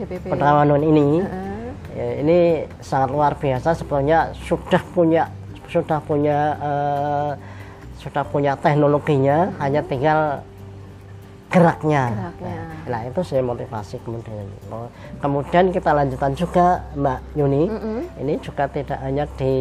Petrawanun 0.00 0.82
ini 0.82 1.20
uh 1.20 1.28
-huh. 1.28 1.68
ya, 1.92 2.06
ini 2.24 2.38
sangat 2.80 3.12
luar 3.12 3.36
biasa 3.36 3.76
sebetulnya 3.76 4.32
sudah 4.40 4.82
punya 4.96 5.28
sudah 5.68 6.00
punya 6.04 6.38
uh, 6.60 7.32
sudah 8.00 8.24
punya 8.24 8.56
teknologinya 8.56 9.52
-huh. 9.52 9.60
hanya 9.60 9.80
tinggal 9.84 10.40
geraknya. 11.52 12.04
geraknya. 12.08 12.56
Nah, 12.88 13.00
itu 13.04 13.20
saya 13.20 13.44
motivasi 13.44 14.00
kemudian. 14.00 14.48
Kemudian 15.20 15.68
kita 15.68 15.92
lanjutkan 15.92 16.32
juga 16.32 16.88
Mbak 16.96 17.20
Yuni. 17.36 17.68
Uh 17.68 17.76
-huh. 17.76 18.00
Ini 18.24 18.34
juga 18.40 18.64
tidak 18.72 18.98
hanya 19.04 19.28
di 19.36 19.54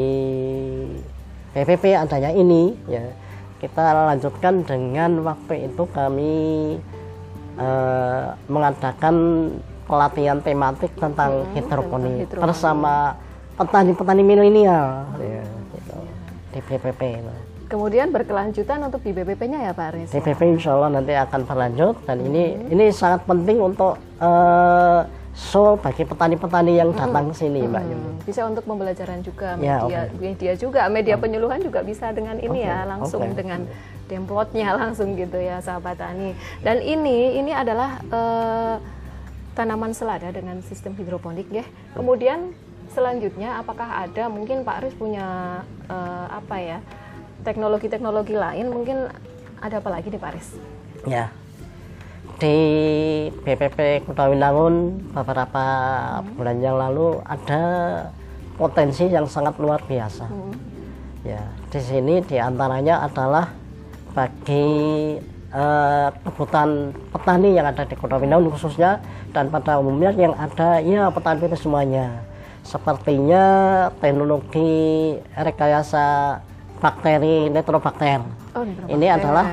PPP 1.52 2.00
adanya 2.00 2.32
ini 2.32 2.80
ya. 2.88 3.04
Kita 3.60 3.94
lanjutkan 4.16 4.66
dengan 4.66 5.22
waktu 5.22 5.70
itu 5.70 5.84
kami 5.94 6.34
Eh, 7.60 8.26
mengadakan 8.48 9.16
pelatihan 9.84 10.40
tematik 10.40 10.96
tentang 10.96 11.44
hmm, 11.44 11.52
hidroponik 11.52 12.14
hidroponik 12.24 12.48
bersama 12.48 12.94
petani-petani 13.60 14.24
milenial 14.24 15.04
ya, 15.20 15.44
gitu, 15.76 15.96
di 16.56 16.60
BPP. 16.64 17.02
Kemudian 17.68 18.08
berkelanjutan 18.16 18.88
untuk 18.88 19.04
di 19.04 19.12
BPP-nya 19.12 19.68
ya 19.68 19.72
Pak 19.76 19.86
Aris? 19.92 20.10
Di 20.16 20.24
BPP 20.24 20.60
insya 20.60 20.80
Allah 20.80 20.96
nanti 20.96 21.12
akan 21.12 21.42
berlanjut 21.44 21.96
dan 22.08 22.24
hmm. 22.24 22.28
ini 22.32 22.44
ini 22.72 22.86
sangat 22.96 23.28
penting 23.28 23.60
untuk 23.60 24.00
uh, 24.24 25.04
so 25.36 25.76
bagi 25.80 26.08
petani-petani 26.08 26.80
yang 26.80 26.96
datang 26.96 27.28
hmm. 27.28 27.32
ke 27.32 27.36
sini 27.36 27.60
Mbak 27.68 27.84
hmm. 27.84 28.12
Bisa 28.28 28.48
untuk 28.48 28.64
pembelajaran 28.64 29.20
juga 29.24 29.60
ya, 29.60 29.84
media, 29.84 29.88
ya, 29.88 30.02
okay. 30.08 30.20
media 30.20 30.52
juga 30.56 30.82
media 30.88 31.16
penyuluhan 31.20 31.60
juga 31.60 31.84
bisa 31.84 32.16
dengan 32.16 32.40
ini 32.40 32.64
okay. 32.64 32.72
ya 32.72 32.78
langsung 32.88 33.24
okay. 33.28 33.36
dengan 33.36 33.60
demplotnya 34.12 34.76
langsung 34.80 35.16
gitu 35.16 35.40
ya 35.40 35.64
sahabat 35.64 35.96
tani. 35.96 36.36
Dan 36.60 36.84
ini 36.84 37.40
ini 37.40 37.56
adalah 37.56 38.04
uh, 38.12 38.76
tanaman 39.56 39.96
selada 39.96 40.28
dengan 40.36 40.60
sistem 40.60 40.92
hidroponik 41.00 41.48
ya. 41.48 41.64
Kemudian 41.96 42.52
selanjutnya 42.92 43.64
apakah 43.64 44.04
ada 44.04 44.28
mungkin 44.28 44.68
Pak 44.68 44.84
Aris 44.84 44.96
punya 45.00 45.64
uh, 45.88 46.28
apa 46.28 46.60
ya 46.60 46.78
teknologi-teknologi 47.48 48.36
lain 48.36 48.68
mungkin 48.68 49.08
ada 49.64 49.80
apa 49.80 49.88
lagi 49.88 50.12
nih 50.12 50.20
Pak 50.20 50.32
Aris? 50.36 50.50
Ya 51.08 51.32
di 52.42 52.58
BPP 53.46 54.02
Kota 54.10 54.26
Winangun 54.34 54.98
beberapa 55.14 55.66
hmm. 56.26 56.42
bulan 56.42 56.58
yang 56.58 56.74
lalu 56.82 57.22
ada 57.22 57.62
potensi 58.58 59.06
yang 59.06 59.30
sangat 59.30 59.62
luar 59.62 59.86
biasa. 59.86 60.26
Hmm. 60.26 60.54
Ya 61.22 61.46
di 61.70 61.78
sini 61.78 62.26
di 62.26 62.42
antaranya 62.42 63.06
adalah 63.06 63.54
bagi 64.12 65.18
uh, 65.56 66.10
kebutuhan 66.24 66.96
petani 67.12 67.56
yang 67.56 67.68
ada 67.68 67.84
di 67.84 67.96
Kota 67.96 68.20
Winangun 68.20 68.52
khususnya 68.52 69.00
dan 69.32 69.48
pada 69.48 69.80
umumnya 69.80 70.12
yang 70.16 70.36
ada 70.36 70.80
ya 70.84 71.12
petani 71.12 71.48
itu 71.48 71.58
semuanya 71.60 72.24
sepertinya 72.62 73.46
teknologi 74.00 75.18
rekayasa 75.34 76.38
bakteri 76.82 77.50
nitrobakter 77.50 78.22
oh, 78.58 78.66
ini 78.90 79.08
adalah 79.10 79.46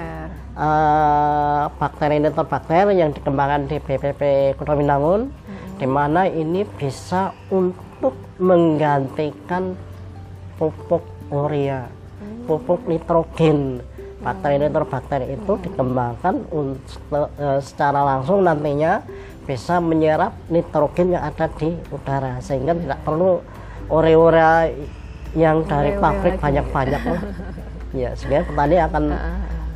uh, 0.57 1.63
bakteri 1.77 2.21
nitrobakter 2.21 2.93
yang 2.93 3.13
dikembangkan 3.13 3.69
di 3.69 3.77
BPP 3.81 4.55
Kota 4.57 4.77
Winangun 4.77 5.29
hmm. 5.29 5.77
di 5.81 5.87
mana 5.89 6.29
ini 6.29 6.65
bisa 6.65 7.33
untuk 7.49 8.17
menggantikan 8.39 9.73
pupuk 10.59 11.05
urea 11.31 11.87
hmm. 11.87 12.45
pupuk 12.49 12.81
nitrogen 12.89 13.81
bakteri 14.19 14.57
nitrobakteri 14.59 15.27
itu 15.39 15.53
dikembangkan 15.63 16.51
untuk 16.51 17.01
e, 17.15 17.63
secara 17.63 18.03
langsung 18.03 18.43
nantinya 18.43 19.03
bisa 19.47 19.79
menyerap 19.79 20.35
nitrogen 20.51 21.15
yang 21.15 21.25
ada 21.25 21.47
di 21.57 21.73
udara 21.95 22.43
sehingga 22.43 22.75
tidak 22.77 23.01
perlu 23.07 23.41
urea-urea 23.89 24.69
yang 25.33 25.65
dari 25.65 25.97
pabrik 25.97 26.37
banyak-banyak 26.37 27.03
ya 28.01 28.13
sehingga 28.13 28.45
petani 28.45 28.77
akan 28.83 29.05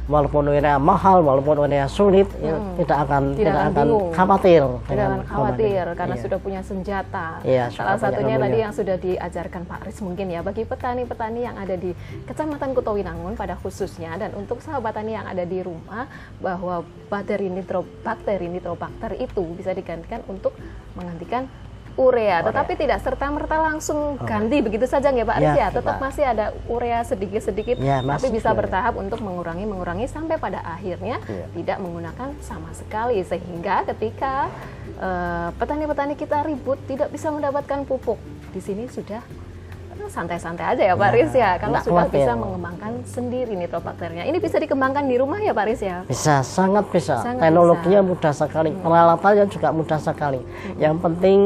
walaupun 0.06 0.50
urea 0.50 0.78
mahal 0.78 1.22
walaupun 1.26 1.66
urea 1.66 1.86
sulit 1.90 2.30
ya, 2.38 2.54
hmm. 2.54 2.78
ya, 2.78 2.84
tidak 2.84 2.98
akan 3.06 3.22
tidak, 3.34 3.52
tidak 3.52 3.62
akan 3.74 3.86
khawatir. 4.14 4.62
Tidak 4.86 5.04
akan 5.06 5.22
khawatir 5.26 5.84
karena 5.98 6.16
iya. 6.16 6.22
sudah 6.22 6.38
punya 6.38 6.60
senjata. 6.62 7.26
Iya, 7.42 7.64
salah 7.74 7.98
satunya 7.98 8.36
tadi 8.38 8.58
yang 8.58 8.72
sudah 8.74 8.96
diajarkan 8.98 9.62
Pak 9.66 9.80
Riz 9.86 9.98
mungkin 10.00 10.26
ya 10.30 10.40
bagi 10.40 10.62
petani-petani 10.62 11.40
yang 11.42 11.56
ada 11.58 11.74
di 11.74 11.90
Kecamatan 12.26 12.70
Kutowinangun 12.72 13.34
pada 13.34 13.58
khususnya 13.58 14.14
dan 14.18 14.34
untuk 14.38 14.62
sahabat 14.62 14.92
tani 14.92 15.16
yang 15.16 15.26
ada 15.26 15.42
di 15.42 15.58
rumah 15.64 16.06
bahwa 16.38 16.84
bakteri 17.08 17.48
nitrobakteri 17.48 18.46
nitrobakter 18.46 19.16
itu 19.16 19.42
bisa 19.56 19.72
digantikan 19.72 20.20
untuk 20.28 20.52
menggantikan 20.94 21.48
urea, 21.96 22.40
tetapi 22.40 22.72
tidak 22.74 23.04
serta 23.04 23.28
merta 23.28 23.60
langsung 23.60 24.16
oh. 24.16 24.24
ganti 24.24 24.64
begitu 24.64 24.88
saja 24.88 25.12
ya 25.12 25.24
Pak 25.28 25.36
Aris 25.36 25.52
ya, 25.52 25.56
ya. 25.56 25.68
tetap 25.68 25.96
Pak. 26.00 26.04
masih 26.08 26.24
ada 26.24 26.46
urea 26.66 27.04
sedikit-sedikit, 27.04 27.76
ya, 27.76 28.00
tapi 28.00 28.32
bisa 28.32 28.50
ya. 28.52 28.56
bertahap 28.56 28.94
untuk 28.96 29.20
mengurangi 29.20 29.68
mengurangi 29.68 30.08
sampai 30.08 30.40
pada 30.40 30.64
akhirnya 30.64 31.20
ya. 31.28 31.46
tidak 31.52 31.78
menggunakan 31.84 32.32
sama 32.40 32.72
sekali 32.72 33.20
sehingga 33.20 33.84
ketika 33.92 34.48
eh, 34.96 35.48
petani-petani 35.60 36.16
uh, 36.16 36.18
kita 36.18 36.38
ribut 36.48 36.80
tidak 36.88 37.12
bisa 37.12 37.28
mendapatkan 37.28 37.84
pupuk 37.84 38.16
di 38.56 38.60
sini 38.64 38.88
sudah 38.88 39.20
santai-santai 40.08 40.78
aja 40.78 40.82
ya 40.90 40.94
Pak 40.94 41.10
ya, 41.10 41.14
Riz 41.14 41.32
ya 41.34 41.50
karena 41.58 41.78
sudah 41.82 42.06
bisa 42.08 42.32
mengembangkan 42.34 42.92
sendiri 43.06 43.52
nitrobakternya. 43.54 44.26
Ini 44.26 44.38
bisa 44.40 44.56
dikembangkan 44.58 45.04
di 45.06 45.16
rumah 45.18 45.38
ya 45.42 45.52
Pak 45.52 45.64
Riz 45.68 45.82
ya? 45.82 46.02
Bisa, 46.08 46.40
sangat 46.42 46.88
bisa. 46.90 47.22
Sangat 47.22 47.42
Teknologinya 47.44 48.00
bisa. 48.02 48.10
mudah 48.10 48.32
sekali, 48.32 48.70
hmm. 48.72 48.82
peralatannya 48.82 49.46
juga 49.50 49.68
mudah 49.70 49.98
sekali. 50.00 50.40
Hmm. 50.40 50.76
Yang 50.78 50.96
penting 51.02 51.40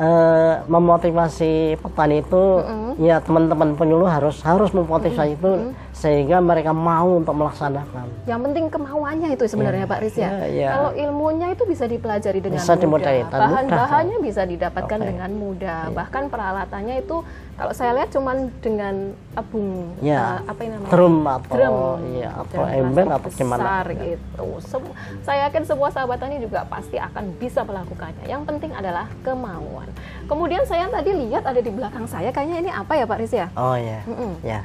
uh, 0.00 0.64
memotivasi 0.64 1.76
petani 1.76 2.24
itu 2.24 2.44
mm-hmm. 2.64 2.92
ya 3.04 3.20
teman-teman 3.20 3.76
penyuluh 3.76 4.08
harus 4.08 4.40
harus 4.40 4.72
memotivasi 4.72 5.36
mm-hmm. 5.36 5.38
itu 5.38 5.52
sehingga 5.92 6.40
mereka 6.40 6.72
mau 6.72 7.20
untuk 7.20 7.36
melaksanakan. 7.36 8.08
Yang 8.24 8.40
penting 8.48 8.64
kemauannya 8.72 9.28
itu 9.36 9.44
sebenarnya 9.44 9.84
yeah. 9.84 9.92
Pak 9.92 10.00
Riz 10.00 10.16
ya. 10.16 10.30
Yeah, 10.32 10.46
yeah. 10.48 10.72
Kalau 10.72 10.90
ilmunya 10.96 11.46
itu 11.52 11.64
bisa 11.68 11.84
dipelajari 11.84 12.40
dengan 12.40 12.56
bisa 12.64 12.74
mudah. 12.80 13.28
Bahan-bahannya 13.28 14.18
bisa 14.24 14.42
didapatkan 14.48 14.98
okay. 14.98 15.08
dengan 15.12 15.30
mudah. 15.36 15.92
Yeah. 15.92 15.96
Bahkan 16.00 16.22
peralatannya 16.32 17.04
itu 17.04 17.20
kalau 17.60 17.72
saya 17.76 17.92
lihat 18.00 18.08
cuman 18.08 18.48
dengan 18.64 19.12
tabung 19.30 19.94
Ya, 19.98 20.42
eh, 20.42 20.50
apa 20.50 20.60
yang 20.60 20.72
namanya 20.74 20.90
drum 20.90 21.16
atau 21.22 21.54
drum 21.54 21.98
iya, 22.12 22.30
atau 22.34 22.60
Drum 22.60 22.78
ember 22.82 23.06
atau 23.08 23.28
gimana. 23.30 23.60
besar 23.60 23.84
Ya. 23.88 23.98
gitu 24.04 24.46
Sem- 24.60 24.94
saya 25.20 25.38
yakin 25.46 25.62
semua 25.64 25.88
sahabat 25.88 26.18
tani 26.18 26.36
juga 26.38 26.66
pasti 26.66 26.96
akan 26.96 27.24
bisa 27.36 27.62
melakukannya 27.62 28.24
yang 28.24 28.42
penting 28.42 28.72
adalah 28.72 29.06
kemauan 29.20 29.86
kemudian 30.26 30.62
saya 30.64 30.86
tadi 30.86 31.10
lihat 31.12 31.42
ada 31.42 31.58
di 31.58 31.70
belakang 31.70 32.04
saya 32.04 32.28
kayaknya 32.28 32.56
ini 32.58 32.70
apa 32.72 32.92
ya 32.92 33.04
Pak 33.04 33.18
Riz 33.18 33.32
ya 33.32 33.46
Oh 33.54 33.74
ya, 33.74 34.02
Mm-mm. 34.04 34.32
ya. 34.42 34.60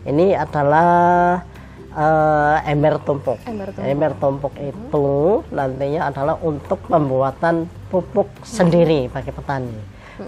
Ini 0.00 0.38
adalah 0.38 1.42
eh, 1.90 2.56
ember 2.66 2.96
tumpuk. 2.98 3.36
Ember 3.42 3.68
tumpuk. 3.68 3.84
Ember 3.84 4.12
tumpuk 4.14 4.54
itu 4.56 5.08
nantinya 5.50 6.00
adalah 6.06 6.38
untuk 6.38 6.80
pembuatan 6.82 7.54
pupuk 7.86 8.30
sendiri 8.40 9.08
bagi 9.08 9.28
petani. 9.28 9.76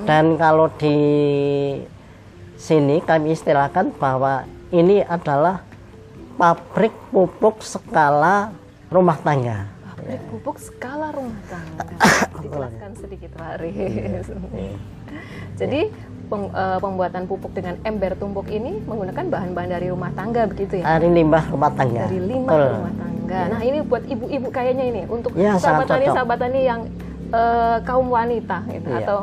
Dan 0.04 0.34
kalau 0.36 0.68
di 0.72 0.96
sini 2.60 3.00
kami 3.00 3.32
istilahkan 3.32 3.88
bahwa 3.96 4.44
ini 4.70 5.00
adalah 5.02 5.64
pabrik 6.36 6.92
pupuk 7.08 7.60
skala 7.60 8.52
rumah 8.88 9.16
tangga. 9.18 9.64
pabrik 9.90 10.20
pupuk 10.28 10.56
skala 10.58 11.08
rumah 11.10 11.40
tangga 11.46 11.84
dijelaskan 12.42 12.90
sedikit 12.94 13.30
Pak 13.34 13.52
Riz 13.58 14.28
Iya. 14.52 14.76
jadi 15.60 15.80
eh, 16.30 16.78
pembuatan 16.78 17.24
pupuk 17.24 17.52
dengan 17.52 17.80
ember 17.82 18.12
tumpuk 18.14 18.46
ini 18.48 18.76
menggunakan 18.82 19.24
bahan-bahan 19.26 19.70
dari 19.70 19.88
rumah 19.88 20.12
tangga 20.12 20.44
begitu 20.46 20.78
ya 20.78 20.84
Dari 20.94 21.08
limbah 21.10 21.44
rumah 21.48 21.72
tangga. 21.72 22.04
dari 22.06 22.20
limbah 22.22 22.54
Betul. 22.54 22.72
rumah 22.76 22.94
tangga. 22.94 23.40
Nah 23.48 23.60
ini 23.62 23.78
buat 23.82 24.04
ibu-ibu 24.04 24.48
kayaknya 24.50 24.84
ini 24.86 25.02
untuk 25.06 25.32
Ya, 25.32 25.56
sahabat 25.56 25.86
tani 25.86 26.06
sahabat 26.06 26.38
tani 26.38 26.60
yang 26.62 26.80
eh, 27.30 27.76
kaum 27.82 28.08
wanita 28.08 28.64
gitu 28.68 28.88
Iya. 28.90 29.00
atau 29.00 29.18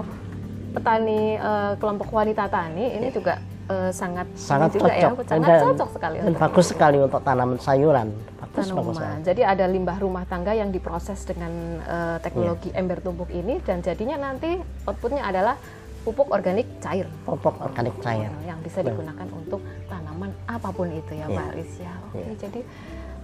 petani 0.70 1.36
eh, 1.36 1.74
kelompok 1.76 2.08
wanita 2.10 2.48
tani 2.48 2.86
ini 2.92 3.08
juga 3.10 3.40
eh, 3.66 3.92
sangat 3.92 4.28
Sangat 4.34 4.70
juga 4.72 4.90
ya, 4.90 5.10
cocok. 5.10 5.26
sangat 5.26 5.48
Dan- 5.50 5.64
cocok 5.66 5.90
sekali 5.92 6.16
Dan 6.20 6.34
bagus 6.36 6.66
sekali 6.68 6.98
untuk 7.00 7.22
tanaman 7.22 7.58
sayuran. 7.58 8.08
Bagus, 8.38 8.68
bagus. 8.72 8.98
Jadi 9.22 9.42
ada 9.44 9.66
limbah 9.66 9.98
rumah 9.98 10.24
tangga 10.24 10.50
yang 10.52 10.70
diproses 10.70 11.22
dengan 11.24 11.52
eh, 11.80 12.18
teknologi 12.20 12.70
Iya. 12.70 12.80
ember 12.80 12.98
tumpuk 13.00 13.30
ini 13.30 13.60
dan 13.60 13.80
jadinya 13.80 14.18
nanti 14.20 14.58
outputnya 14.84 15.22
adalah 15.22 15.56
pupuk 16.02 16.32
organik 16.32 16.80
cair 16.80 17.04
Pupuk 17.22 17.60
organik 17.60 17.92
cair. 18.00 18.32
yang 18.42 18.64
bisa 18.64 18.80
digunakan 18.80 19.28
untuk 19.30 19.60
tanaman 19.86 20.32
apa 20.48 20.70
pun 20.70 20.88
itu 20.90 21.14
ya 21.14 21.28
Iya. 21.28 21.36
Pak 21.36 21.48
Riz 21.54 21.74
ya. 21.78 21.94
Oke, 22.02 22.18
Iya. 22.18 22.34
jadi 22.40 22.60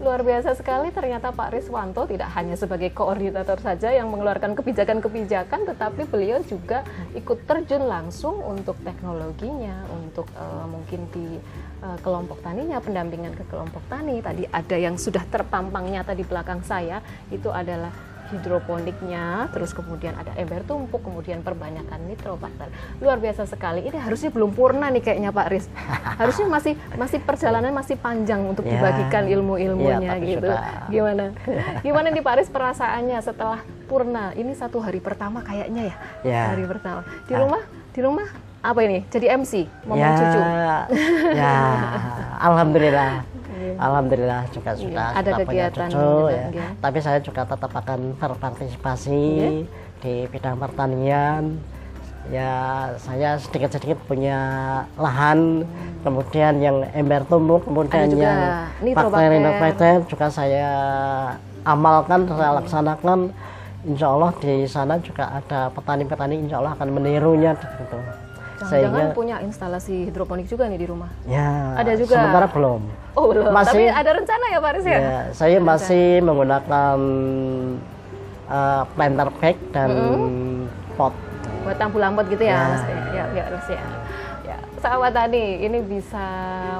luar 0.01 0.25
biasa 0.25 0.57
sekali 0.57 0.89
ternyata 0.89 1.29
Pak 1.29 1.53
Riswanto 1.53 2.09
tidak 2.09 2.33
hanya 2.33 2.57
sebagai 2.57 2.89
koordinator 2.95 3.61
saja 3.61 3.93
yang 3.93 4.09
mengeluarkan 4.09 4.57
kebijakan-kebijakan 4.57 5.69
tetapi 5.69 6.09
beliau 6.09 6.41
juga 6.41 6.81
ikut 7.13 7.45
terjun 7.45 7.85
langsung 7.85 8.41
untuk 8.41 8.79
teknologinya, 8.81 9.85
untuk 9.93 10.25
eh, 10.33 10.65
mungkin 10.65 11.01
di 11.13 11.27
eh, 11.85 11.97
kelompok 12.01 12.41
taninya, 12.41 12.81
pendampingan 12.81 13.37
ke 13.37 13.43
kelompok 13.51 13.83
tani. 13.91 14.17
Tadi 14.23 14.49
ada 14.49 14.77
yang 14.79 14.97
sudah 14.97 15.21
terpampang 15.29 15.85
nyata 15.91 16.17
di 16.17 16.25
belakang 16.25 16.65
saya, 16.65 17.03
itu 17.29 17.53
adalah 17.53 18.12
hidroponiknya, 18.29 19.49
terus 19.49 19.71
kemudian 19.71 20.13
ada 20.13 20.31
ember 20.33 20.61
tumpuk, 20.61 21.01
kemudian 21.01 21.41
perbanyakan 21.41 21.99
nitrobakter. 22.05 22.69
Luar 22.97 23.17
biasa 23.17 23.43
sekali. 23.43 23.83
Ini 23.83 23.97
harusnya 23.97 24.29
belum 24.29 24.51
purna 24.51 24.87
nih 24.87 25.01
kayaknya 25.01 25.29
Pak 25.29 25.47
Riz. 25.47 25.65
Harusnya 26.21 26.45
masih 26.47 26.73
masih 26.93 27.19
perjalanan 27.19 27.73
masih 27.73 27.95
panjang 27.95 28.39
untuk 28.43 28.63
Ya. 28.63 28.77
dibagikan 28.77 29.25
ilmu-ilmunya 29.25 29.97
tapi 29.99 30.25
gitu. 30.29 30.45
sudah. 30.45 30.87
Gimana? 30.87 31.23
Gimana 31.81 32.07
nih 32.09 32.21
Pak 32.21 32.35
Riz 32.37 32.49
perasaannya 32.49 33.17
setelah 33.19 33.59
purna? 33.85 34.31
Ini 34.31 34.53
satu 34.53 34.77
hari 34.77 35.01
pertama 35.01 35.41
kayaknya 35.41 35.89
ya. 35.89 35.95
Ya. 36.23 36.43
Hari 36.53 36.63
pertama. 36.63 37.01
Di 37.25 37.33
Ah. 37.33 37.39
rumah, 37.41 37.61
di 37.91 37.99
rumah 37.99 38.27
apa 38.61 38.79
ini? 38.81 39.03
Jadi 39.09 39.27
MC, 39.27 39.67
ngomong 39.83 39.99
ya, 39.99 40.15
cucu. 40.15 40.39
ya, 41.35 41.53
alhamdulillah. 42.47 43.32
Alhamdulillah 43.77 44.41
juga 44.51 44.71
sudah 44.77 45.07
ada 45.13 45.31
sudah 45.33 45.37
punya 45.45 45.65
kegiatan 45.69 45.89
cucu 45.89 45.97
gitu, 45.99 46.23
ya. 46.29 46.45
ya. 46.51 46.67
Tapi 46.79 46.97
saya 47.01 47.19
juga 47.21 47.41
tetap 47.45 47.71
akan 47.71 47.99
berpartisipasi 48.17 49.21
Iya. 49.37 49.49
di 50.01 50.13
bidang 50.29 50.57
pertanian. 50.59 51.43
Ya, 52.31 52.87
saya 53.03 53.35
sedikit-sedikit 53.35 53.99
punya 54.07 54.39
lahan, 54.95 55.67
kemudian 56.07 56.55
yang 56.63 56.87
ember 56.95 57.27
tumbuk, 57.27 57.67
kemudian 57.67 58.07
Ada 58.07 58.11
juga 58.15 58.31
yang 58.79 59.59
bakteri 59.67 60.07
juga 60.07 60.27
saya 60.31 60.71
amalkan, 61.67 62.23
saya 62.31 62.51
laksanakan. 62.63 63.19
Insya 63.83 64.07
Allah 64.07 64.31
di 64.39 64.63
sana 64.63 64.95
juga 65.03 65.27
ada 65.35 65.67
petani-petani, 65.75 66.47
insya 66.47 66.63
Allah 66.63 66.71
akan 66.79 66.95
menirunya 66.95 67.51
gitu. 67.59 67.99
Jangan-jangan 68.59 69.11
punya 69.11 69.35
instalasi 69.39 70.07
hidroponik 70.07 70.45
juga 70.45 70.67
nih 70.67 70.77
di 70.77 70.87
rumah. 70.87 71.09
Ya, 71.23 71.73
Ada 71.75 71.97
juga. 71.97 72.15
Sementara 72.15 72.47
belum. 72.47 72.81
Oh 73.13 73.25
belum, 73.29 73.49
Masih- 73.49 73.69
tapi 73.69 73.83
ada 73.89 74.11
rencana 74.13 74.45
ya 74.49 74.59
Pak 74.59 74.71
Riz 74.73 74.85
ya? 74.85 74.97
Ya, 74.97 75.19
saya 75.31 75.57
masih 75.59 76.05
menggunakan 76.21 76.97
uh, 78.49 78.83
planter 78.93 79.27
bag 79.37 79.55
dan 79.69 79.89
pot. 80.93 81.13
buat 81.63 81.79
tampu 81.79 81.95
lampot 81.95 82.27
gitu 82.27 82.43
ya, 82.43 82.51
Ya. 82.51 82.63
Mas? 82.67 82.81
ya, 82.83 82.97
ya, 83.13 83.23
ya, 83.31 83.45
ya. 83.55 83.83
Sahabat 84.83 85.15
tani, 85.15 85.63
ini 85.63 85.79
bisa 85.79 86.27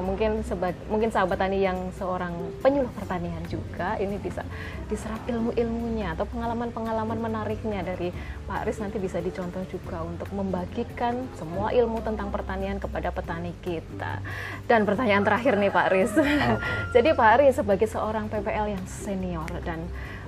mungkin 0.04 0.44
sebagai 0.44 0.76
mungkin 0.92 1.08
sahabat 1.08 1.39
tani 1.39 1.63
yang 1.63 1.88
seorang 1.96 2.36
penyuluh 2.60 2.92
pertanian 3.00 3.39
juga, 3.48 3.96
ini 3.96 4.20
bisa 4.20 4.44
diserap 4.92 5.24
ilmu-ilmunya 5.24 6.12
atau 6.12 6.28
pengalaman-pengalaman 6.28 7.16
menariknya 7.16 7.80
dari 7.80 8.12
Pak 8.44 8.68
Aris 8.68 8.84
nanti 8.84 9.00
bisa 9.00 9.24
dicontoh 9.24 9.63
juga 9.72 10.04
untuk 10.04 10.28
membagikan 10.36 11.32
semua 11.39 11.72
ilmu 11.72 12.04
tentang 12.04 12.28
pertanian 12.28 12.76
kepada 12.76 13.08
petani 13.16 13.56
kita. 13.63 14.20
Dan 14.68 14.84
pertanyaan 14.84 15.24
terakhir 15.24 15.56
nih 15.56 15.72
Pak 15.72 15.86
Aris. 15.88 16.12
Jadi 17.00 17.10
Pak 17.16 17.30
Aris 17.39 17.56
sebagai 17.56 17.88
seorang 17.88 18.28
PPL 18.28 18.68
yang 18.76 18.84
senior 18.84 19.48
dan 19.63 19.80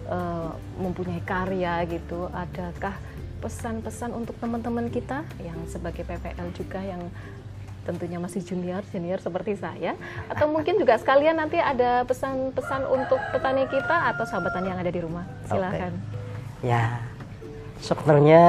eh, 0.08 0.52
mempunyai 0.80 1.20
karya 1.28 1.84
gitu, 1.92 2.32
adakah 2.32 2.96
pesan-pesan 3.44 4.10
untuk 4.16 4.34
teman-teman 4.42 4.90
kita 4.90 5.22
yang 5.44 5.60
sebagai 5.70 6.02
PPL 6.02 6.50
juga 6.58 6.82
yang 6.82 7.04
tentunya 7.86 8.18
masih 8.18 8.42
junior 8.42 8.82
senior 8.90 9.22
seperti 9.22 9.56
saya. 9.56 9.94
Atau 10.28 10.50
mungkin 10.50 10.82
juga 10.82 10.98
sekalian 10.98 11.38
nanti 11.38 11.62
ada 11.62 12.04
pesan-pesan 12.04 12.90
untuk 12.90 13.22
petani 13.30 13.70
kita 13.70 14.12
atau 14.12 14.26
sahabat 14.26 14.52
tani 14.58 14.74
yang 14.74 14.82
ada 14.82 14.92
di 14.92 15.00
rumah. 15.00 15.24
Silakan. 15.46 15.94
Ya, 16.66 17.00
sebenarnya 17.80 18.44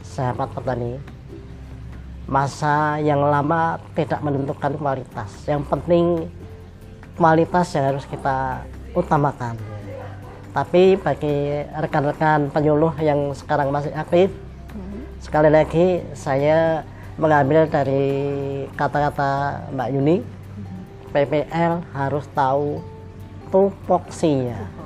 sahabat 0.00 0.48
petani, 0.56 0.96
masa 2.24 2.96
yang 3.04 3.20
lama 3.20 3.76
tidak 3.92 4.24
menentukan 4.24 4.72
kualitas. 4.80 5.30
Yang 5.44 5.62
penting 5.68 6.04
kualitas 7.20 7.76
yang 7.76 7.92
harus 7.92 8.08
kita 8.08 8.64
utamakan. 8.96 9.60
Tapi 10.52 11.00
bagi 11.00 11.64
rekan-rekan 11.72 12.52
penyuluh 12.52 12.92
yang 13.00 13.32
sekarang 13.32 13.72
masih 13.72 13.92
aktif, 13.96 14.28
sekali 15.16 15.48
lagi 15.48 16.04
saya 16.12 16.84
mengambil 17.22 17.70
dari 17.70 18.02
kata-kata 18.74 19.62
Mbak 19.70 19.88
Yuni, 19.94 20.16
PPL 21.14 21.86
harus 21.94 22.26
tahu 22.34 22.82
tupoksinya 23.54 24.82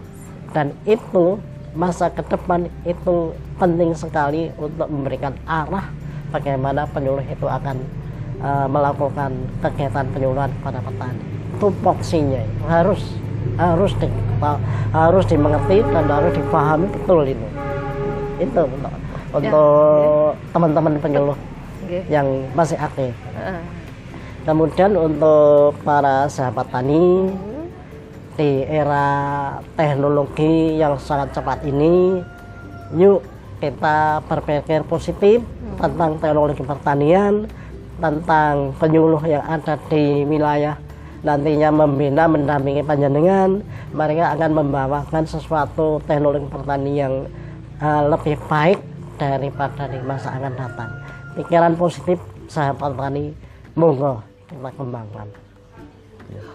dan 0.53 0.73
itu 0.85 1.37
masa 1.77 2.09
ke 2.09 2.25
depan 2.25 2.67
itu 2.89 3.37
penting 3.61 3.93
sekali 3.93 4.49
untuk 4.57 4.89
memberikan 4.89 5.37
arah 5.45 5.89
bagaimana 6.33 6.89
penyuluh 6.89 7.23
itu 7.29 7.45
akan 7.45 7.77
uh, 8.41 8.65
melakukan 8.65 9.37
kegiatan 9.61 10.09
penyuluhan 10.13 10.49
kepada 10.61 10.81
petani. 10.81 11.23
Tupoksinya 11.61 12.41
itu 12.41 12.65
harus 12.69 13.01
harus 13.57 13.93
di, 14.01 14.09
harus 14.93 15.25
dimengerti 15.29 15.85
dan 15.93 16.05
harus 16.09 16.33
dipahami 16.33 16.89
betul 16.89 17.21
itu. 17.29 17.47
Itu 18.41 18.61
untuk 18.65 18.93
untuk 19.37 20.41
teman-teman 20.57 20.97
penyuluh 21.01 21.37
Oke. 21.87 22.03
yang 22.11 22.27
masih 22.59 22.75
aktif. 22.75 23.15
Heeh. 23.39 23.63
Kemudian 24.43 24.95
untuk 24.95 25.79
para 25.87 26.27
sahabat 26.27 26.67
tani 26.71 27.31
di 28.35 28.63
era 28.67 29.09
teknologi 29.79 30.79
yang 30.79 30.99
sangat 30.99 31.35
cepat 31.35 31.63
ini, 31.63 32.23
yuk 32.95 33.23
kita 33.63 34.23
berpikir 34.27 34.83
positif 34.87 35.43
tentang 35.79 36.19
teknologi 36.19 36.63
pertanian, 36.63 37.47
tentang 38.03 38.75
penyuluh 38.77 39.23
yang 39.25 39.47
ada 39.47 39.79
di 39.89 40.27
wilayah 40.27 40.77
nantinya 41.25 41.75
membina 41.75 42.31
mendampingi 42.31 42.87
panjenengan 42.87 43.59
mereka 43.91 44.37
akan 44.37 44.51
membawakan 44.63 45.27
sesuatu 45.27 45.99
teknologi 46.07 46.47
pertanian 46.47 46.95
yang 46.95 47.15
eh, 47.83 48.03
lebih 48.07 48.37
baik 48.47 48.79
daripada 49.19 49.91
di 49.91 49.99
masa 50.07 50.37
akan 50.37 50.55
datang 50.55 51.06
pikiran 51.37 51.77
positif 51.77 52.19
sahabat 52.49 52.97
tani 52.97 53.37
monggo 53.77 54.25
kita 54.49 54.71
kembangkan 54.73 55.29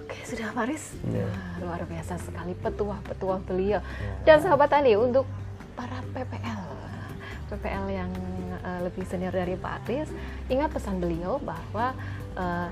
Oke, 0.01 0.27
sudah 0.27 0.51
Faris. 0.51 0.91
Wah, 1.07 1.55
luar 1.63 1.81
biasa 1.87 2.19
sekali 2.19 2.51
petuah-petuah 2.59 3.39
beliau. 3.47 3.79
Dan 4.27 4.43
sahabat 4.43 4.67
tani 4.67 4.99
untuk 4.99 5.23
para 5.71 6.03
PPL, 6.11 6.63
PPL 7.47 7.85
yang 7.87 8.11
eh, 8.59 8.79
lebih 8.83 9.07
senior 9.07 9.31
dari 9.31 9.55
Pak 9.55 9.87
Aris, 9.87 10.11
ingat 10.51 10.75
pesan 10.75 10.99
beliau 10.99 11.39
bahwa 11.39 11.95
eh, 12.35 12.67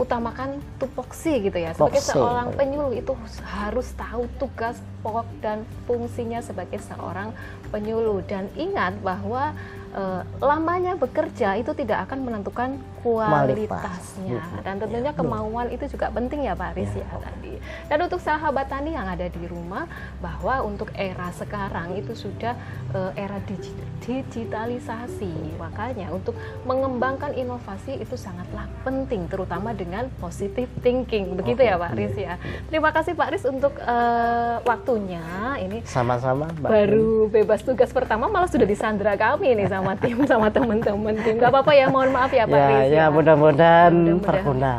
utamakan 0.00 0.58
tupoksi 0.82 1.46
gitu 1.46 1.58
ya. 1.62 1.76
Sebagai 1.76 2.02
seorang 2.02 2.50
penyuluh 2.56 2.96
itu 2.96 3.12
harus 3.44 3.92
tahu 3.94 4.26
tugas 4.40 4.80
pokok 5.04 5.28
dan 5.38 5.62
fungsinya 5.84 6.40
sebagai 6.40 6.80
seorang 6.80 7.30
penyuluh 7.68 8.24
dan 8.24 8.48
ingat 8.56 8.96
bahwa 9.04 9.52
eh, 9.96 10.22
lamanya 10.40 10.96
bekerja 10.96 11.56
itu 11.60 11.72
tidak 11.76 12.08
akan 12.08 12.24
menentukan 12.24 12.76
kualitasnya 13.02 14.38
Kualitas. 14.38 14.62
dan 14.62 14.74
tentunya 14.78 15.12
kemauan 15.12 15.68
itu 15.68 15.84
juga 15.86 16.08
penting 16.08 16.46
ya 16.46 16.54
Pak 16.54 16.72
Riz 16.72 16.92
ya 16.92 17.04
tadi. 17.12 17.58
Dan 17.86 17.98
untuk 18.00 18.18
sahabat 18.18 18.66
tani 18.66 18.94
yang 18.94 19.06
ada 19.06 19.26
di 19.26 19.44
rumah 19.44 19.86
bahwa 20.18 20.62
untuk 20.62 20.88
era 20.94 21.30
sekarang 21.32 21.94
itu 21.94 22.14
sudah 22.14 22.54
eh, 22.90 23.12
era 23.16 23.38
digi- 23.42 23.74
digitalisasi. 24.02 25.58
Makanya 25.58 26.10
untuk 26.10 26.34
mengembangkan 26.62 27.32
inovasi 27.32 27.98
itu 27.98 28.14
sangatlah 28.14 28.66
penting 28.82 29.26
terutama 29.26 29.72
dengan 29.72 30.06
positive 30.18 30.70
thinking. 30.80 31.34
Begitu 31.34 31.62
ya 31.62 31.74
Pak 31.76 31.92
Riz 31.94 32.14
ya. 32.14 32.38
Terima 32.66 32.90
kasih 32.90 33.14
Pak 33.14 33.28
Riz 33.30 33.44
untuk 33.44 33.74
eh, 33.78 34.56
waktunya. 34.62 35.22
Ini 35.58 35.82
Sama-sama, 35.84 36.50
baru 36.58 37.26
bebas 37.26 37.62
tugas 37.62 37.90
pertama 37.90 38.26
malah 38.26 38.46
sudah 38.46 38.64
disandra 38.64 39.14
kami 39.14 39.54
nih 39.54 39.66
sama 39.66 39.94
tim 39.94 40.18
sama 40.24 40.48
teman-teman 40.48 41.14
tim. 41.18 41.38
Gak 41.38 41.50
apa-apa 41.50 41.72
ya, 41.72 41.86
mohon 41.86 42.10
maaf 42.10 42.30
ya 42.30 42.44
Pak 42.44 42.54
Ya, 42.54 42.66
Riz 42.68 42.91
ya 42.92 43.08
mudah-mudahan 43.08 43.92
Mudah-mudahan. 43.92 44.20
berguna. 44.20 44.74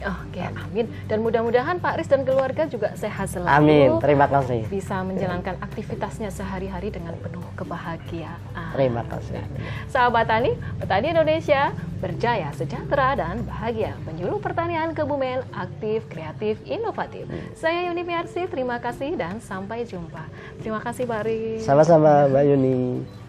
Oke, 0.00 0.40
amin. 0.40 0.88
Dan 1.04 1.20
mudah-mudahan 1.20 1.76
Pak 1.76 2.00
Riz 2.00 2.08
dan 2.08 2.24
keluarga 2.24 2.64
juga 2.64 2.96
sehat 2.96 3.28
selalu. 3.36 3.52
Amin. 3.52 3.88
Terima 4.00 4.24
kasih. 4.24 4.64
Bisa 4.64 5.04
menjalankan 5.04 5.60
aktivitasnya 5.60 6.32
sehari-hari 6.32 6.88
dengan 6.88 7.12
penuh 7.20 7.44
kebahagiaan. 7.52 8.72
Terima 8.72 9.04
kasih. 9.04 9.44
Sahabat 9.92 10.24
Tani, 10.24 10.56
Petani 10.80 11.12
Indonesia 11.12 11.76
berjaya, 12.00 12.48
sejahtera, 12.56 13.12
dan 13.12 13.44
bahagia. 13.44 13.92
Penyuluh 14.08 14.40
pertanian 14.40 14.96
Kebumen, 14.96 15.44
aktif, 15.52 16.08
kreatif, 16.08 16.56
inovatif. 16.64 17.28
Saya 17.52 17.92
Yuni 17.92 18.00
Miarsi, 18.00 18.48
terima 18.48 18.80
kasih 18.80 19.20
dan 19.20 19.36
sampai 19.44 19.84
jumpa. 19.84 20.24
Terima 20.64 20.80
kasih 20.80 21.04
Pak 21.04 21.28
Riz. 21.28 21.60
Sama-sama, 21.68 22.24
Mbak 22.24 22.44
Yuni. 22.48 23.19